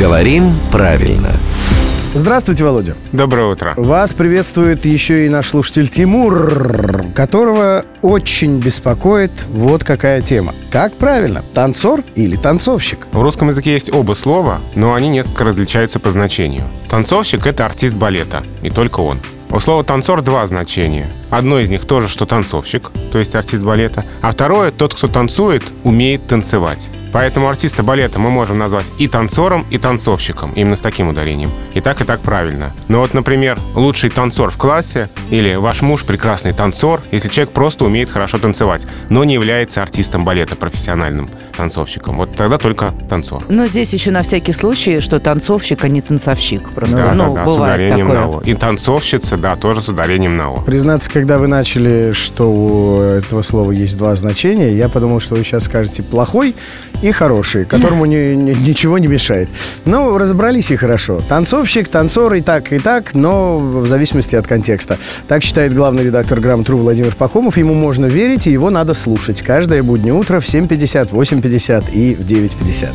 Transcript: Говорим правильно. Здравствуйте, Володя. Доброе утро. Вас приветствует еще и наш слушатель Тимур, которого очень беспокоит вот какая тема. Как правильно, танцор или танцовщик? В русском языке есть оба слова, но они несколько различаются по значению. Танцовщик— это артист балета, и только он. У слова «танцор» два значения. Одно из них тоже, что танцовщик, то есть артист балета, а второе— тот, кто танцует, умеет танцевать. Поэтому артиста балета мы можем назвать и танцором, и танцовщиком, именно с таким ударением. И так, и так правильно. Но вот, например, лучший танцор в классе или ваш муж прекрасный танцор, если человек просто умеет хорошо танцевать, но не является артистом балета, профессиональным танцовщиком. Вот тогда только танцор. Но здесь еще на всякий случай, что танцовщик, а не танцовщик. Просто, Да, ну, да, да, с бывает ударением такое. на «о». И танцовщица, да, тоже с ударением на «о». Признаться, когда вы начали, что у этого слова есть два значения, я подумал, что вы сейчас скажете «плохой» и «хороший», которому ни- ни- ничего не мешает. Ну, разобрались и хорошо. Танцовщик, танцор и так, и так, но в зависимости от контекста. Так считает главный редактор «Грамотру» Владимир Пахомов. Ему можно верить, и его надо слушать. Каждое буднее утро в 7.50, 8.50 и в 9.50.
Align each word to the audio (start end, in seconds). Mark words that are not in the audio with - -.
Говорим 0.00 0.54
правильно. 0.72 1.28
Здравствуйте, 2.14 2.64
Володя. 2.64 2.96
Доброе 3.12 3.52
утро. 3.52 3.74
Вас 3.76 4.14
приветствует 4.14 4.86
еще 4.86 5.26
и 5.26 5.28
наш 5.28 5.48
слушатель 5.48 5.88
Тимур, 5.88 7.04
которого 7.14 7.84
очень 8.00 8.60
беспокоит 8.60 9.30
вот 9.50 9.84
какая 9.84 10.22
тема. 10.22 10.54
Как 10.70 10.94
правильно, 10.94 11.44
танцор 11.52 12.02
или 12.14 12.36
танцовщик? 12.36 13.08
В 13.12 13.20
русском 13.20 13.50
языке 13.50 13.74
есть 13.74 13.92
оба 13.92 14.14
слова, 14.14 14.60
но 14.74 14.94
они 14.94 15.10
несколько 15.10 15.44
различаются 15.44 16.00
по 16.00 16.10
значению. 16.10 16.70
Танцовщик— 16.88 17.46
это 17.46 17.66
артист 17.66 17.94
балета, 17.94 18.42
и 18.62 18.70
только 18.70 19.00
он. 19.00 19.18
У 19.52 19.58
слова 19.58 19.82
«танцор» 19.82 20.22
два 20.22 20.46
значения. 20.46 21.10
Одно 21.28 21.58
из 21.58 21.70
них 21.70 21.84
тоже, 21.84 22.08
что 22.08 22.24
танцовщик, 22.24 22.90
то 23.10 23.18
есть 23.18 23.34
артист 23.34 23.64
балета, 23.64 24.04
а 24.22 24.30
второе— 24.30 24.70
тот, 24.76 24.94
кто 24.94 25.08
танцует, 25.08 25.64
умеет 25.82 26.24
танцевать. 26.28 26.88
Поэтому 27.12 27.48
артиста 27.48 27.82
балета 27.82 28.20
мы 28.20 28.30
можем 28.30 28.58
назвать 28.58 28.92
и 28.98 29.08
танцором, 29.08 29.66
и 29.70 29.78
танцовщиком, 29.78 30.52
именно 30.52 30.76
с 30.76 30.80
таким 30.80 31.08
ударением. 31.08 31.50
И 31.74 31.80
так, 31.80 32.00
и 32.00 32.04
так 32.04 32.20
правильно. 32.20 32.72
Но 32.86 33.00
вот, 33.00 33.12
например, 33.14 33.58
лучший 33.74 34.10
танцор 34.10 34.50
в 34.50 34.56
классе 34.56 35.08
или 35.30 35.56
ваш 35.56 35.82
муж 35.82 36.04
прекрасный 36.04 36.52
танцор, 36.52 37.02
если 37.10 37.28
человек 37.28 37.52
просто 37.52 37.84
умеет 37.84 38.10
хорошо 38.10 38.38
танцевать, 38.38 38.86
но 39.08 39.24
не 39.24 39.34
является 39.34 39.82
артистом 39.82 40.24
балета, 40.24 40.54
профессиональным 40.54 41.28
танцовщиком. 41.56 42.16
Вот 42.16 42.36
тогда 42.36 42.58
только 42.58 42.94
танцор. 43.08 43.42
Но 43.48 43.66
здесь 43.66 43.92
еще 43.92 44.12
на 44.12 44.22
всякий 44.22 44.52
случай, 44.52 45.00
что 45.00 45.18
танцовщик, 45.18 45.82
а 45.84 45.88
не 45.88 46.00
танцовщик. 46.02 46.68
Просто, 46.70 46.96
Да, 46.96 47.14
ну, 47.14 47.34
да, 47.34 47.40
да, 47.40 47.48
с 47.48 47.52
бывает 47.52 47.74
ударением 47.74 48.06
такое. 48.08 48.20
на 48.20 48.28
«о». 48.36 48.40
И 48.42 48.54
танцовщица, 48.54 49.36
да, 49.40 49.56
тоже 49.56 49.80
с 49.82 49.88
ударением 49.88 50.36
на 50.36 50.50
«о». 50.50 50.60
Признаться, 50.62 51.10
когда 51.10 51.38
вы 51.38 51.46
начали, 51.48 52.12
что 52.12 52.50
у 52.52 53.00
этого 53.00 53.42
слова 53.42 53.72
есть 53.72 53.96
два 53.98 54.14
значения, 54.16 54.72
я 54.72 54.88
подумал, 54.88 55.20
что 55.20 55.34
вы 55.34 55.44
сейчас 55.44 55.64
скажете 55.64 56.02
«плохой» 56.02 56.54
и 57.02 57.10
«хороший», 57.12 57.64
которому 57.64 58.04
ни- 58.06 58.34
ни- 58.34 58.54
ничего 58.54 58.98
не 58.98 59.06
мешает. 59.06 59.48
Ну, 59.84 60.16
разобрались 60.18 60.70
и 60.70 60.76
хорошо. 60.76 61.20
Танцовщик, 61.28 61.88
танцор 61.88 62.34
и 62.34 62.40
так, 62.40 62.72
и 62.72 62.78
так, 62.78 63.14
но 63.14 63.58
в 63.58 63.86
зависимости 63.86 64.36
от 64.36 64.46
контекста. 64.46 64.98
Так 65.28 65.42
считает 65.42 65.74
главный 65.74 66.04
редактор 66.04 66.40
«Грамотру» 66.40 66.78
Владимир 66.78 67.14
Пахомов. 67.14 67.56
Ему 67.56 67.74
можно 67.74 68.06
верить, 68.06 68.46
и 68.46 68.52
его 68.52 68.70
надо 68.70 68.94
слушать. 68.94 69.42
Каждое 69.42 69.82
буднее 69.82 70.14
утро 70.14 70.40
в 70.40 70.44
7.50, 70.44 71.10
8.50 71.10 71.90
и 71.92 72.14
в 72.14 72.20
9.50. 72.20 72.88